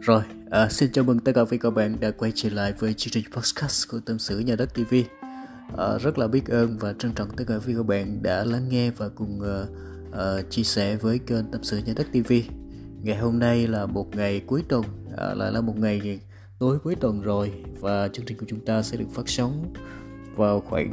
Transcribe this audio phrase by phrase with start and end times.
[0.00, 2.94] Rồi, à, xin chào mừng tất cả quý các bạn đã quay trở lại với
[2.94, 4.94] chương trình podcast của Tâm sự Nhà đất TV.
[5.22, 5.28] À,
[5.72, 8.68] ờ, rất là biết ơn và trân trọng tất cả quý các bạn đã lắng
[8.68, 9.68] nghe và cùng uh,
[10.08, 12.32] uh, chia sẻ với kênh Tâm sự Nhà đất TV.
[13.02, 14.84] Ngày hôm nay là một ngày cuối tuần,
[15.16, 16.20] à, lại là một ngày
[16.58, 19.72] tối cuối tuần rồi và chương trình của chúng ta sẽ được phát sóng
[20.36, 20.92] vào khoảng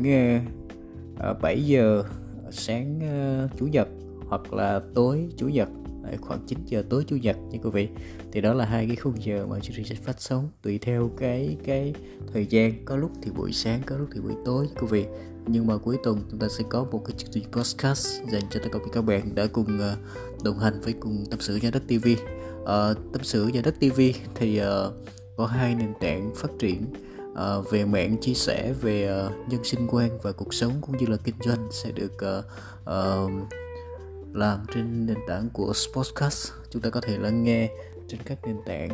[1.32, 2.04] uh, 7 giờ
[2.52, 3.88] sáng uh, chủ nhật
[4.30, 5.70] hoặc là tối chủ nhật
[6.22, 7.90] khoảng 9 giờ tối chủ nhật nha quý vị.
[8.32, 11.12] Thì đó là hai cái khung giờ mà chương trình sẽ phát sóng tùy theo
[11.18, 11.94] cái cái
[12.34, 12.86] thời gian.
[12.86, 15.06] Có lúc thì buổi sáng có lúc thì buổi tối quý vị.
[15.48, 18.60] Nhưng mà cuối tuần chúng ta sẽ có một cái chương trình podcast dành cho
[18.64, 21.84] tất cả các bạn đã cùng uh, đồng hành với cùng tâm sự nhà đất
[21.88, 22.18] TV uh,
[22.66, 24.02] ờ, tâm sự nhà đất TV
[24.36, 24.94] thì uh,
[25.38, 26.86] có hai nền tảng phát triển
[27.32, 31.06] uh, về mạng chia sẻ về uh, nhân sinh quan và cuộc sống cũng như
[31.06, 32.46] là kinh doanh sẽ được uh,
[32.82, 33.32] uh,
[34.34, 36.52] làm trên nền tảng của Sportcast.
[36.70, 37.70] Chúng ta có thể lắng nghe
[38.08, 38.90] trên các nền tảng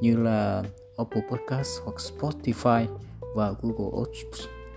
[0.00, 0.62] như là
[0.96, 2.86] Apple Podcast hoặc Spotify
[3.34, 4.04] và Google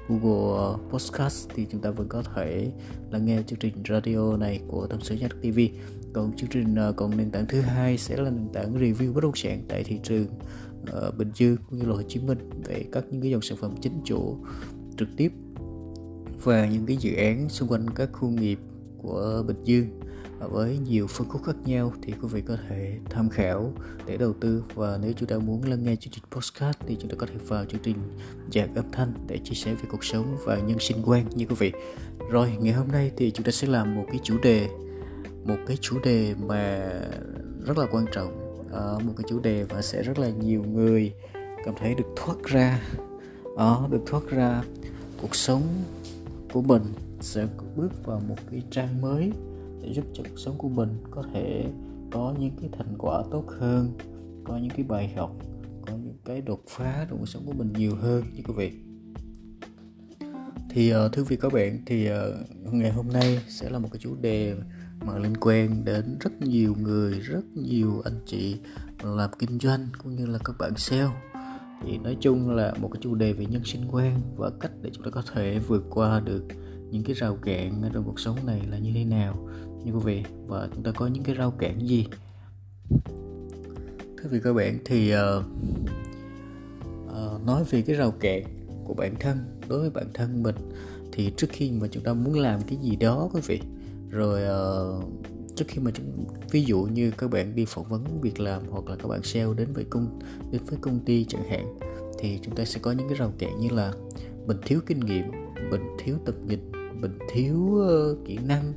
[0.09, 2.71] Google ờ, Podcast thì chúng ta vẫn có thể
[3.11, 5.59] lắng nghe chương trình radio này của Tâm sự Nhắc TV
[6.13, 9.23] còn chương trình ờ, còn nền tảng thứ hai sẽ là nền tảng review bất
[9.23, 10.25] động sản tại thị trường
[10.81, 13.57] uh, Bình Dương cũng như là Hồ Chí Minh về các những cái dòng sản
[13.57, 14.37] phẩm chính chủ
[14.97, 15.31] trực tiếp
[16.43, 18.59] và những cái dự án xung quanh các khu nghiệp
[19.01, 19.99] của Bình Dương.
[20.39, 23.73] Với nhiều phân khúc khác nhau thì quý vị có thể tham khảo
[24.05, 24.63] để đầu tư.
[24.75, 27.35] Và nếu chúng ta muốn lắng nghe chương trình podcast thì chúng ta có thể
[27.47, 27.97] vào chương trình
[28.53, 31.55] dạng âm thanh để chia sẻ về cuộc sống và nhân sinh quan như quý
[31.59, 31.71] vị.
[32.31, 34.67] Rồi ngày hôm nay thì chúng ta sẽ làm một cái chủ đề
[35.47, 36.89] một cái chủ đề mà
[37.65, 38.63] rất là quan trọng.
[38.73, 41.13] À, một cái chủ đề và sẽ rất là nhiều người
[41.65, 42.81] cảm thấy được thoát ra.
[43.57, 44.63] Ờ, được thoát ra
[45.21, 45.63] cuộc sống
[46.53, 46.81] của mình
[47.19, 49.31] sẽ bước vào một cái trang mới
[49.81, 51.65] để giúp cho cuộc sống của mình có thể
[52.11, 53.97] có những cái thành quả tốt hơn,
[54.43, 55.35] có những cái bài học,
[55.87, 58.71] có những cái đột phá trong cuộc sống của mình nhiều hơn như quý vị.
[60.69, 62.37] Thì ờ, thưa quý vị các bạn, thì ờ,
[62.71, 64.55] ngày hôm nay sẽ là một cái chủ đề
[65.05, 68.57] mà liên quan đến rất nhiều người, rất nhiều anh chị
[69.03, 71.09] làm kinh doanh cũng như là các bạn sale.
[71.83, 74.89] Thì nói chung là một cái chủ đề về nhân sinh quan và cách để
[74.93, 76.43] chúng ta có thể vượt qua được
[76.91, 79.49] những cái rào cản trong cuộc sống này là như thế nào?
[79.83, 82.07] Như quý vị và chúng ta có những cái rào cản gì?
[84.17, 85.43] Thưa quý các bạn thì uh,
[87.07, 88.43] uh, nói về cái rào cản
[88.85, 89.37] của bản thân
[89.67, 90.55] đối với bản thân mình
[91.11, 93.61] thì trước khi mà chúng ta muốn làm cái gì đó quý vị
[94.09, 94.41] rồi
[94.97, 95.03] uh,
[95.55, 98.85] trước khi mà chúng ví dụ như các bạn đi phỏng vấn việc làm hoặc
[98.87, 100.19] là các bạn sale đến với công
[100.51, 101.79] đến với công ty chẳng hạn
[102.19, 103.93] thì chúng ta sẽ có những cái rào cản như là
[104.45, 105.31] mình thiếu kinh nghiệm
[105.71, 108.73] mình thiếu tập nhìn mình thiếu ờ, kỹ năng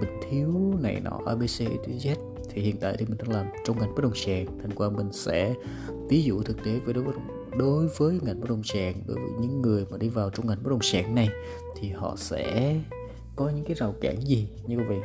[0.00, 1.62] mình thiếu này nọ abc
[2.00, 2.14] z e,
[2.50, 4.46] thì hiện tại thì mình đang làm trong ngành bất động sản.
[4.62, 5.54] Thành qua mình sẽ
[6.08, 7.14] ví dụ thực tế với đối với
[7.58, 10.62] đối với ngành bất động sản đối với những người mà đi vào trong ngành
[10.62, 11.28] bất động sản này
[11.76, 12.76] thì họ sẽ
[13.36, 14.98] có những cái rào cản gì như quý vị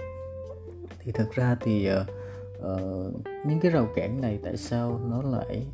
[0.99, 2.07] thì thật ra thì uh,
[2.57, 5.67] uh, những cái rào cản này tại sao nó lại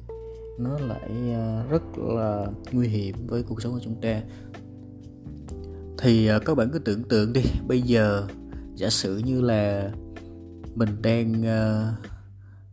[0.58, 4.22] nó lại uh, rất là nguy hiểm với cuộc sống của chúng ta?
[6.02, 8.28] Thì à, các bạn cứ tưởng tượng đi bây giờ
[8.76, 9.92] giả sử như là
[10.76, 12.10] mình đang uh,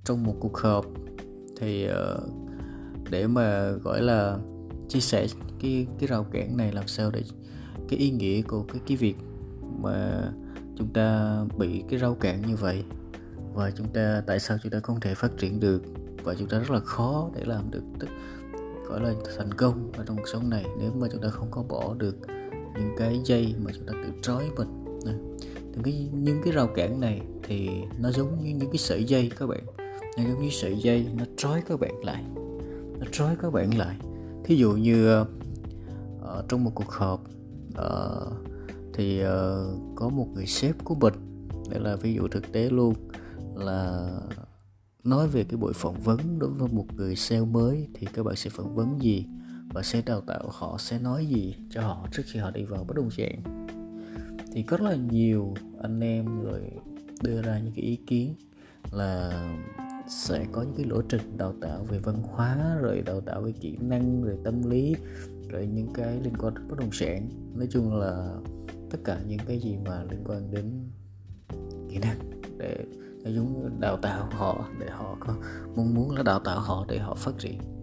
[0.05, 0.87] trong một cuộc họp
[1.61, 2.31] thì uh,
[3.11, 4.39] để mà gọi là
[4.89, 5.27] chia sẻ
[5.61, 7.23] cái cái rào cản này làm sao để
[7.89, 9.17] cái ý nghĩa của cái cái việc
[9.83, 10.23] mà
[10.77, 12.85] chúng ta bị cái rào cản như vậy?
[13.55, 15.83] Và chúng ta tại sao chúng ta không thể phát triển được?
[16.25, 18.09] Và chúng ta rất là khó để làm được tức
[18.89, 21.63] gọi là thành công ở trong cuộc sống này nếu mà chúng ta không có
[21.63, 22.17] bỏ được
[22.79, 24.87] những cái dây mà chúng ta tự trói mình.
[25.73, 29.31] Những cái những cái rào cản này thì nó giống như những cái sợi dây
[29.39, 29.65] các bạn.
[30.19, 32.25] Nó giống như sợi dây nó trói các bạn lại.
[32.99, 33.97] Nó trói các bạn lại.
[34.45, 35.29] Thí dụ như uh,
[36.49, 37.25] trong một cuộc họp
[37.71, 38.33] uh,
[38.95, 39.29] thì uh,
[39.95, 41.15] có một người sếp của mình
[41.71, 42.95] đây là ví dụ thực tế luôn
[43.55, 44.11] là
[45.05, 48.37] nói về cái buổi phỏng vấn đối với một người sale mới thì các bạn
[48.37, 49.27] sẽ phỏng vấn gì?
[49.69, 52.85] Và sẽ đào tạo họ sẽ nói gì cho họ trước khi họ đi vào
[52.85, 53.43] bất động sản
[54.53, 56.61] thì có rất là nhiều anh em rồi
[57.23, 58.35] đưa ra những cái ý kiến
[58.93, 59.43] là
[60.09, 63.53] sẽ có những cái lộ trình đào tạo về văn hóa, rồi đào tạo về
[63.53, 64.95] kỹ năng, rồi tâm lý,
[65.49, 68.31] rồi những cái liên quan đến bất động sản nói chung là
[68.91, 70.91] tất cả những cái gì mà liên quan đến
[71.89, 72.19] kỹ năng
[72.59, 72.85] để,
[73.25, 75.35] nói chung đào tạo họ để họ có
[75.77, 77.76] mong muốn là đào tạo họ để họ phát triển.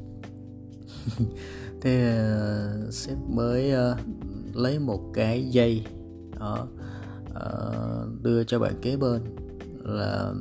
[1.81, 2.22] thế
[2.88, 3.98] uh, sếp mới uh,
[4.56, 5.86] lấy một cái dây
[6.40, 6.68] đó
[7.30, 9.22] uh, đưa cho bạn kế bên
[9.84, 10.34] là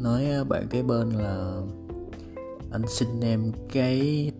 [0.00, 1.60] nói bạn kế bên là
[2.70, 4.32] anh xin em cái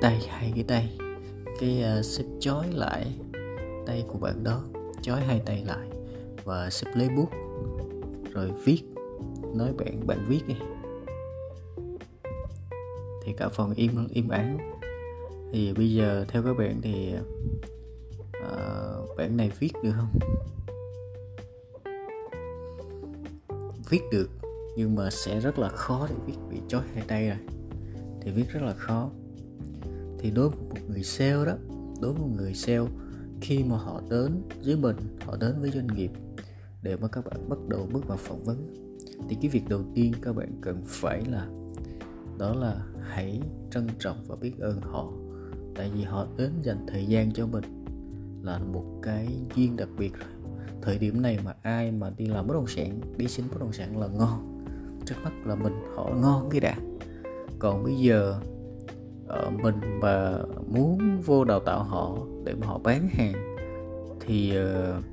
[0.00, 0.98] tay hai cái tay.
[1.60, 3.14] Cái uh, sếp chói lại
[3.86, 4.62] tay của bạn đó
[5.02, 5.88] chói hai tay lại
[6.44, 7.28] và sếp lấy bút
[8.32, 8.82] rồi viết.
[9.54, 10.54] Nói bạn bạn viết đi
[13.24, 14.58] thì cả phần im im ắng.
[15.52, 17.14] Thì bây giờ theo các bạn thì
[18.28, 20.18] uh, bản này viết được không?
[23.90, 24.30] Viết được
[24.76, 27.38] nhưng mà sẽ rất là khó để viết bị chói hai tay rồi.
[28.20, 29.10] Thì viết rất là khó.
[30.18, 31.54] Thì đối với một người sale đó
[32.00, 32.88] đối với một người sale
[33.40, 36.10] khi mà họ đến với mình họ đến với doanh nghiệp
[36.82, 38.74] để mà các bạn bắt đầu bước vào phỏng vấn
[39.28, 41.48] thì cái việc đầu tiên các bạn cần phải là
[42.38, 43.40] đó là hãy
[43.70, 45.12] trân trọng và biết ơn họ
[45.74, 47.64] tại vì họ đến dành thời gian cho mình
[48.42, 50.28] là một cái duyên đặc biệt rồi.
[50.82, 53.72] Thời điểm này mà ai mà đi làm bất động sản đi xin bất động
[53.72, 54.64] sản là ngon
[55.06, 56.76] trước mắt là mình họ ngon cái đã.
[57.58, 58.40] Còn bây giờ
[59.26, 63.32] ờ, mình mà muốn vô đào tạo họ để mà họ bán hàng
[64.20, 65.04] thì uh,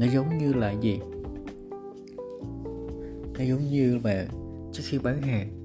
[0.00, 1.00] nó giống như là gì?
[3.38, 4.26] Nó giống như là
[4.72, 5.59] trước khi bán hàng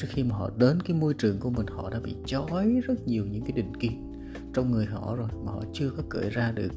[0.00, 3.06] trước khi mà họ đến cái môi trường của mình họ đã bị chói rất
[3.06, 4.12] nhiều những cái định kiến
[4.54, 6.72] trong người họ rồi mà họ chưa có cởi ra được.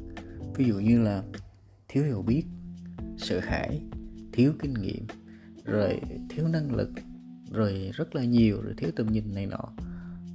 [0.56, 1.22] Ví dụ như là
[1.88, 2.44] thiếu hiểu biết
[3.18, 3.82] sợ hãi
[4.32, 5.06] thiếu kinh nghiệm
[5.64, 6.00] rồi
[6.30, 6.90] thiếu năng lực
[7.52, 9.68] rồi rất là nhiều rồi thiếu tầm nhìn này nọ.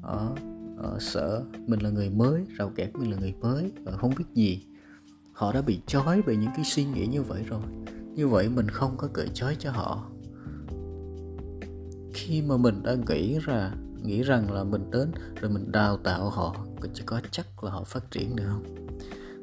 [0.02, 0.36] Ở,
[0.78, 4.26] ở sợ mình là người mới rào kẹt mình là người mới và không biết
[4.34, 4.66] gì.
[5.34, 7.62] Họ đã bị trói bởi những cái suy nghĩ như vậy rồi.
[8.16, 10.10] Như vậy mình không có cởi trói cho họ
[12.20, 13.72] khi mà mình đã nghĩ ra
[14.04, 15.12] nghĩ rằng là mình đến
[15.42, 16.56] rồi mình đào tạo họ
[16.94, 18.64] chỉ có chắc là họ phát triển được không?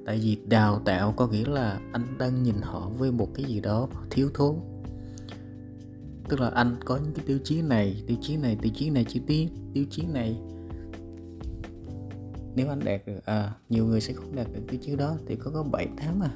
[0.07, 3.61] Tại vì đào tạo có nghĩa là anh đang nhìn họ với một cái gì
[3.61, 4.55] đó thiếu thốn.
[6.29, 9.05] Tức là anh có những cái tiêu chí này tiêu chí này tiêu chí này
[9.05, 10.37] chi tiết tiêu chí này.
[12.55, 15.37] Nếu anh đạt được à nhiều người sẽ không đạt được tiêu chí đó thì
[15.37, 16.31] có có bảy tháng à.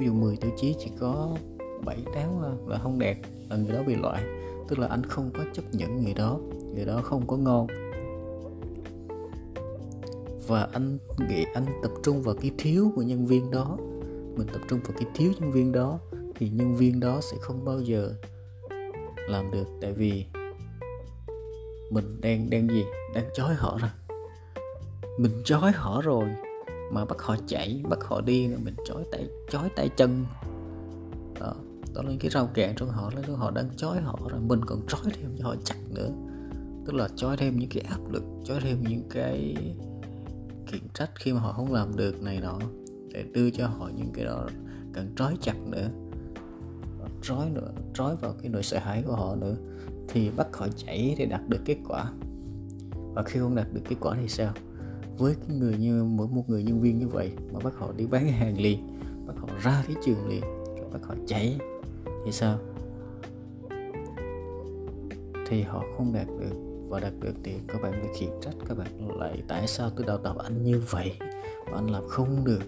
[0.00, 1.36] Ví dụ 10 tiêu chí chỉ có
[1.84, 3.16] 7 tháng là, là không đạt
[3.48, 4.22] là người đó bị loại
[4.68, 6.38] tức là anh không có chấp nhận người đó.
[6.74, 7.66] Người đó không có ngon.
[10.46, 10.98] Và anh
[11.28, 13.76] nghĩ anh tập trung vào cái thiếu của nhân viên đó.
[14.36, 15.98] Mình tập trung vào cái thiếu nhân viên đó
[16.34, 18.12] thì nhân viên đó sẽ không bao giờ
[19.28, 19.66] làm được.
[19.80, 20.26] Tại vì
[21.90, 22.84] mình đang đang gì?
[23.14, 23.90] Đang chói họ rồi.
[25.18, 26.28] Mình chói họ rồi
[26.92, 30.24] mà bắt họ chạy, bắt họ đi mình chói tay chói tay chân
[31.94, 34.60] đó nên là cái rào cản trong họ là họ đang chói họ rồi mình
[34.66, 36.10] còn trói thêm cho họ chặt nữa.
[36.86, 39.56] Tức là chói thêm những cái áp lực, chói thêm những cái
[40.66, 42.58] khiển trách khi mà họ không làm được này nọ,
[43.12, 44.48] để đưa cho họ những cái đó
[44.92, 45.88] cần trói chặt nữa.
[47.22, 49.54] Trói nữa, trói vào cái nỗi sợ hãi của họ nữa,
[50.08, 52.12] thì bắt họ chạy để đạt được kết quả.
[53.14, 54.52] Và khi không đạt được kết quả thì sao?
[55.18, 58.06] Với cái người như, mỗi một người nhân viên như vậy mà bắt họ đi
[58.06, 61.58] bán hàng liền, bắt họ ra thị trường liền, rồi bắt họ chạy
[62.24, 62.58] thì sao?
[65.46, 66.56] Thì họ không đạt được
[66.88, 70.06] và đạt được thì các bạn bị khiển trách các bạn lại tại sao tôi
[70.06, 71.12] đào tạo anh như vậy
[71.70, 72.62] mà anh làm không được.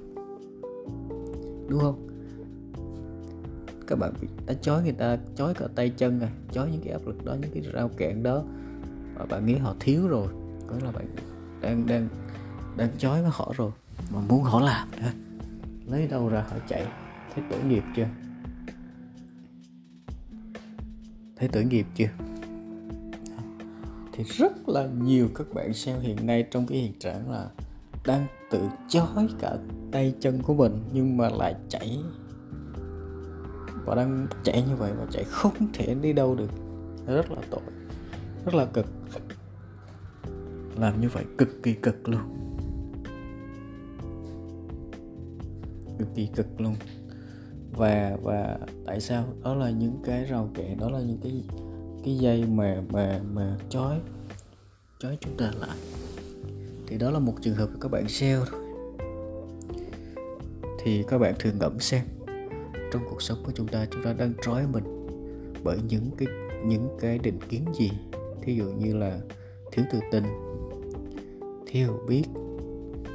[1.68, 2.06] Đúng không?
[3.86, 6.92] Các bạn bị đã chói người ta, chói cả tay chân à chói những cái
[6.92, 8.42] áp lực đó, những cái rào cản đó
[9.14, 10.26] và bạn nghĩ họ thiếu rồi.
[10.66, 11.06] Có là bạn
[11.60, 12.08] đang đang
[12.76, 13.70] đang chói với họ rồi,
[14.10, 15.10] mà muốn họ làm nữa.
[15.86, 16.86] Lấy đâu ra họ chạy?
[17.34, 18.06] Thấy tội nghiệp chưa?
[21.40, 22.08] Thấy tội nghiệp chưa?
[24.12, 27.50] Thì rất là nhiều các bạn seo hiện nay trong cái hiện trạng là
[28.06, 29.56] đang tự chói cả
[29.92, 31.98] tay chân của mình nhưng mà lại chạy.
[33.84, 36.50] Và đang chạy như vậy mà chạy không thể đi đâu được.
[37.06, 37.60] Rất là tội.
[38.44, 38.86] Rất là cực.
[40.76, 42.20] Làm như vậy cực kỳ cực luôn.
[45.98, 46.74] Cực kỳ cực luôn
[47.76, 49.24] và và tại sao?
[49.44, 51.42] Đó là những cái rào cản, đó là những cái
[52.04, 54.00] cái dây mà mà mà chói
[54.98, 55.76] chói chúng ta lại.
[56.86, 58.60] Thì đó là một trường hợp của các bạn sale thôi.
[60.82, 62.04] Thì các bạn thường ngẫm xem,
[62.92, 65.06] trong cuộc sống của chúng ta chúng ta đang trói mình
[65.64, 66.28] bởi những cái
[66.64, 67.90] những cái định kiến gì?
[68.42, 69.18] Thí dụ như là
[69.72, 70.24] thiếu tự tin,
[71.66, 72.24] thiếu biết,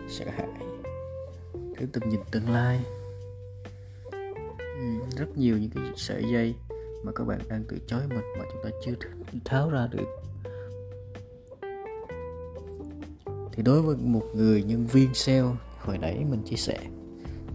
[0.10, 0.48] sợ hãi,
[1.54, 2.80] thiếu tầm nhìn tương lai
[5.16, 6.56] rất nhiều những cái sợi dây
[7.04, 8.94] mà các bạn đang tự chối mình mà chúng ta chưa
[9.46, 10.08] tháo ra được.
[13.52, 16.80] Thì đối với một người nhân viên sale hồi nãy mình chia sẻ,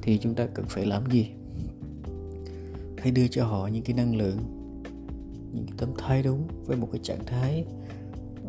[0.02, 1.30] thì chúng ta cần phải làm gì?
[2.98, 4.38] Hãy đưa cho họ những cái năng lượng,
[5.52, 7.64] những cái tâm thái đúng với một cái trạng thái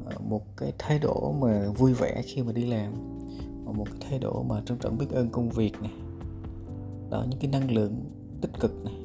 [0.05, 2.93] ờ, một cái thái độ mà vui vẻ khi mà đi làm,
[3.65, 5.93] và một cái thái độ mà trân trọng biết ơn công việc này.
[7.09, 8.05] Đó, những cái năng lượng
[8.41, 9.00] tích cực này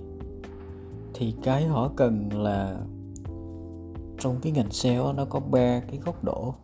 [1.18, 2.80] thì cái họ cần là
[4.18, 6.54] trong cái ngành sale nó có ba cái góc độ.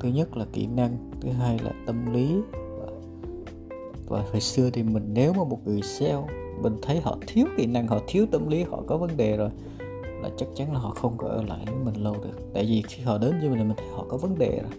[0.00, 2.36] Thứ nhất là kỹ năng, thứ hai là tâm lý.
[4.06, 6.26] Và hồi xưa thì mình nếu mà một người sale,
[6.62, 9.50] mình thấy họ thiếu kỹ năng, họ thiếu tâm lý, họ có vấn đề rồi,
[10.22, 12.52] là chắc chắn là họ không có ở lại với mình lâu được.
[12.54, 14.72] Tại vì khi họ đến với mình mình thấy họ có vấn đề rồi.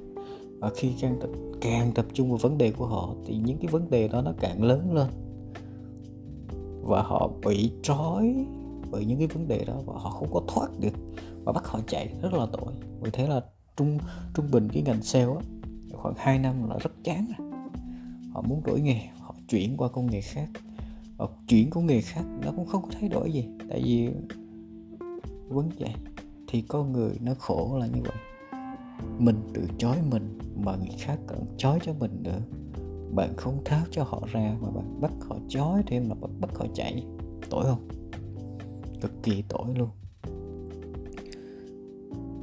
[0.60, 1.30] Và khi càng tập
[1.62, 4.34] càng tập trung vào vấn đề của họ, thì những cái vấn đề đó nó
[4.40, 5.08] càng lớn lên
[6.86, 8.46] và họ bị trói
[8.92, 10.94] bởi những cái vấn đề đó và họ không có thoát được.
[11.44, 12.74] Và bắt họ chạy rất là tội.
[13.02, 13.42] Vì thế là
[13.78, 13.98] trung
[14.34, 15.42] trung bình cái ngành sale á,
[15.94, 17.52] khoảng 2 năm là rất chán rồi
[18.36, 20.50] họ muốn đổi nghề, họ chuyển qua công nghệ khác.
[21.18, 23.48] Và chuyển công nghề khác nó cũng không có thay đổi gì.
[23.70, 24.10] Tại vì
[25.50, 25.94] vấn vậy
[26.48, 28.18] thì con người nó khổ là như vậy.
[29.20, 32.40] Mình tự chói mình mà người khác cần chói cho mình nữa
[33.16, 36.50] bạn không tháo cho họ ra mà bạn bắt họ chói thêm là bắt bắt
[36.58, 37.04] họ chạy.
[37.50, 37.88] Tội không?
[39.02, 39.90] Cực kỳ tội luôn.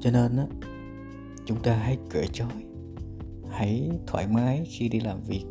[0.01, 0.47] Cho nên á
[1.47, 2.65] chúng ta hãy cởi trói.
[3.51, 5.45] Hãy thoải mái khi đi làm việc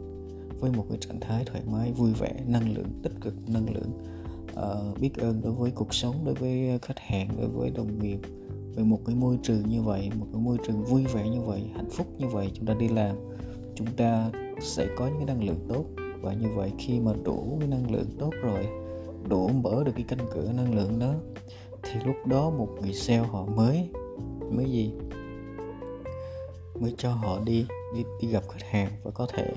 [0.60, 3.92] với một cái trạng thái thoải mái vui vẻ năng lượng tích cực năng lượng.
[4.52, 8.20] Uh, biết ơn đối với cuộc sống đối với khách hàng đối với đồng nghiệp.
[8.76, 11.64] Về một cái môi trường như vậy một cái môi trường vui vẻ như vậy
[11.76, 13.16] hạnh phúc như vậy chúng ta đi làm
[13.76, 15.86] chúng ta sẽ có những cái năng lượng tốt.
[16.22, 18.68] Và như vậy khi mà đủ cái năng lượng tốt rồi
[19.30, 21.14] đủ mở được cái cánh cửa năng lượng đó
[21.84, 23.90] thì lúc đó một người sale họ mới
[24.52, 24.94] mới gì?
[26.80, 27.66] Mới cho họ đi
[27.96, 29.54] đi đi gặp khách hàng và có thể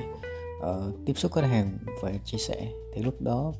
[0.58, 2.72] uh, tiếp xúc khách hàng và chia sẻ.
[2.94, 3.52] Thì lúc đó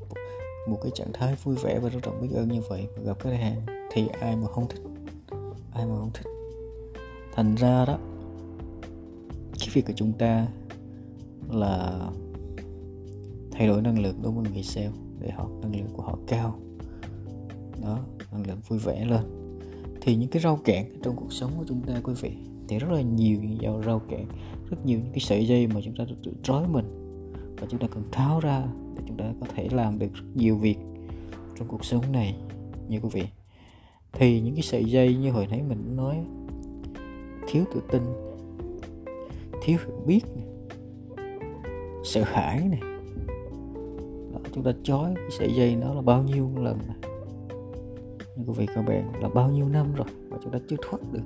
[0.67, 3.19] một cái trạng thái vui vẻ và rất trọng biết ơn như vậy mà gặp
[3.19, 3.61] khách hàng
[3.91, 4.81] thì ai mà không thích?
[5.73, 6.27] Ai mà không thích?
[7.31, 7.97] Thành ra đó
[9.59, 10.47] cái việc của chúng ta
[11.55, 12.09] là
[13.51, 16.59] thay đổi năng lượng đối với người sale để họ năng lượng của họ cao.
[17.81, 17.99] Đó
[18.31, 19.21] năng lượng vui vẻ lên.
[20.01, 22.31] Thì những cái rau cản trong cuộc sống của chúng ta quý vị
[22.67, 24.25] thì rất là nhiều những rau cản
[24.69, 26.85] rất nhiều những cái sợi dây mà chúng ta tự trói mình
[27.57, 28.63] và chúng ta cần tháo ra
[28.97, 30.77] để chúng ta có thể làm được rất nhiều việc
[31.57, 32.35] trong cuộc sống này
[32.89, 33.23] như quý vị.
[34.13, 36.25] Thì những cái sợi dây như hồi nãy mình nói
[37.47, 38.01] thiếu tự tin
[39.63, 40.45] thiếu hiểu biết này,
[42.05, 42.79] sợ hãi này.
[44.33, 46.97] Đó, chúng ta chói cái sợi dây nó là bao nhiêu lần này
[48.37, 50.99] như quý vị các bạn là bao nhiêu năm rồi mà chúng ta chưa thoát
[51.11, 51.23] được.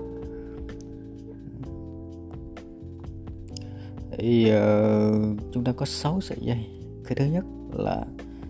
[4.11, 6.65] Thì uh, chúng ta có 6 sợi dây.
[7.05, 8.05] Cái thứ nhất là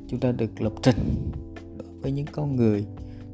[0.08, 1.32] chúng ta được lập trình
[2.02, 2.86] với những con người.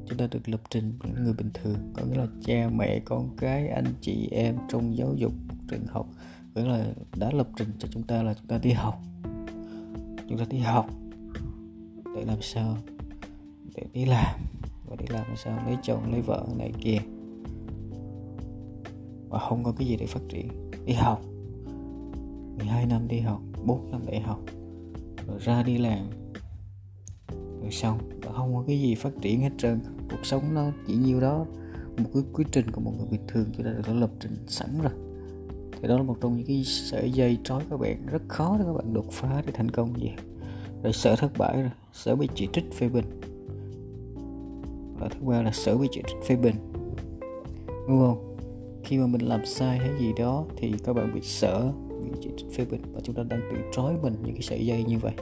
[0.05, 3.29] Chúng ta được lập trình với người bình thường có nghĩa là cha mẹ con
[3.37, 5.33] cái anh chị em trong giáo dục
[5.69, 6.04] trường học
[6.55, 6.85] nghĩa là
[7.15, 9.01] đã lập trình cho chúng ta là chúng ta đi học.
[10.29, 10.89] Chúng ta đi học
[12.15, 12.77] để làm sao
[13.75, 14.35] để đi làm
[14.89, 16.97] và đi làm làm sao lấy chồng, lấy vợ này kia.
[19.29, 20.71] Và không có cái gì để phát triển.
[20.85, 21.21] Đi học.
[22.57, 24.39] 12 năm đi học 4 năm đại học,
[25.27, 26.09] rồi ra đi làm.
[27.62, 27.97] Rồi xong.
[28.21, 29.79] Và không có cái gì phát triển hết trơn.
[30.12, 31.45] Cuộc sống nó chỉ nhiêu đó.
[31.97, 34.81] Một cái quy trình của một người bình thường chúng ta đã lập trình sẵn
[34.81, 34.93] rồi
[35.82, 38.05] thì đó là một trong những cái sợi dây trói các bạn.
[38.05, 40.12] Rất khó để các bạn đột phá để thành công gì.
[40.84, 41.72] Rồi sợ thất bại rồi.
[41.94, 43.05] Sợ bị chỉ trích phê bình.
[45.00, 46.55] Và thứ ba là sợ bị chỉ trích phê bình.
[47.67, 48.38] Đúng không?
[48.84, 51.72] Khi mà mình làm sai hay gì đó thì các bạn bị sợ,
[52.03, 52.82] bị chỉ trích phê bình.
[52.94, 55.13] Và chúng ta đang tự trói mình những cái sợi dây như vậy.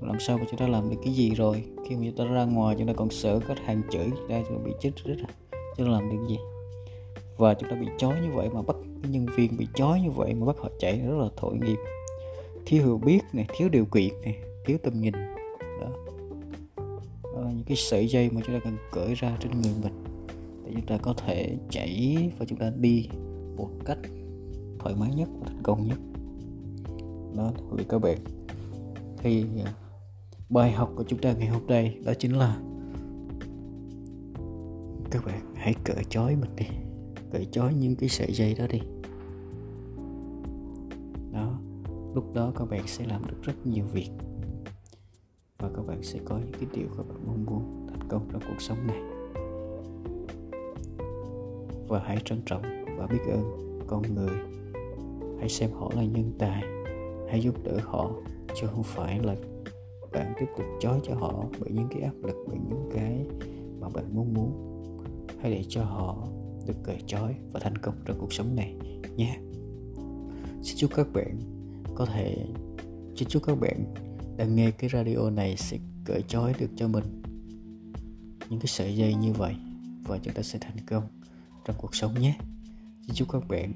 [0.00, 1.64] Làm sao mà chúng ta làm được cái gì rồi?
[1.88, 4.58] Khi mà chúng ta ra ngoài, chúng ta còn sợ khách hàng chửi ra, chúng
[4.58, 5.30] ta bị chết rất à?
[5.76, 6.38] Chúng ta làm được gì?
[7.36, 10.34] Và chúng ta bị chói như vậy mà bắt nhân viên bị chói như vậy
[10.34, 11.78] mà bắt họ chạy rất là tội nghiệp.
[12.66, 15.12] Thiếu hiểu biết này, thiếu điều kiện này, thiếu tầm nhìn.
[15.80, 15.88] Đó.
[17.24, 20.04] đó là những cái sợi dây mà chúng ta cần cởi ra trên người mình
[20.64, 23.08] để chúng ta có thể chạy và chúng ta đi
[23.56, 23.98] một cách
[24.78, 25.98] thoải mái nhất và thành công nhất.
[27.36, 28.18] Đó quý các bạn.
[29.18, 29.74] Thì à,
[30.48, 32.60] bài học của chúng ta ngày hôm nay đó chính là
[35.10, 36.66] các bạn hãy cởi trói mình đi.
[37.32, 38.80] Cởi trói những cái sợi dây đó đi.
[42.16, 44.10] Lúc đó các bạn sẽ làm được rất nhiều việc.
[45.58, 48.42] Và các bạn sẽ có những cái điều các bạn mong muốn thành công trong
[48.48, 49.00] cuộc sống này.
[51.88, 52.62] Và hãy trân trọng
[52.98, 54.36] và biết ơn con người.
[55.38, 56.62] Hãy xem họ là nhân tài.
[57.28, 58.10] Hãy giúp đỡ họ,
[58.60, 59.34] chứ không phải là
[60.12, 63.26] bạn tiếp tục chói cho họ bởi những cái áp lực, bởi những cái
[63.80, 64.82] mà bạn mong muốn.
[65.40, 66.28] Hãy để cho họ
[66.66, 68.76] được cởi trói và thành công trong cuộc sống này
[69.16, 69.38] nhé.
[70.62, 71.55] Xin chúc các bạn
[71.96, 72.36] có thể
[73.16, 73.94] chính chúc các bạn
[74.36, 77.22] đang nghe cái radio này sẽ cởi trói được cho mình
[78.50, 79.56] những cái sợi dây như vậy
[80.02, 81.02] và chúng ta sẽ thành công
[81.64, 82.36] trong cuộc sống nhé.
[83.06, 83.72] Xin chúc các bạn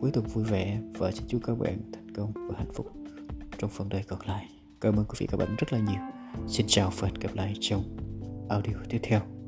[0.00, 2.86] cuối tuần vui vẻ và xin chúc các bạn thành công và hạnh phúc
[3.58, 4.48] trong phần đời còn lại.
[4.80, 6.00] Cảm ơn quý vị các bạn rất là nhiều.
[6.48, 7.96] Xin chào và hẹn gặp lại trong
[8.48, 9.39] audio tiếp theo.